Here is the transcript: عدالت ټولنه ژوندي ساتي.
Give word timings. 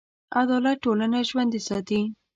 عدالت 0.41 0.77
ټولنه 0.83 1.17
ژوندي 1.29 1.61
ساتي. 1.67 1.99